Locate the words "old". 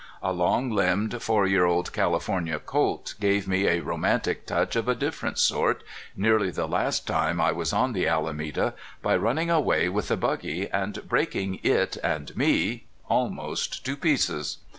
1.65-1.93